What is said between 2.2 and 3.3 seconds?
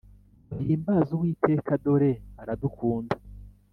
aradukunda.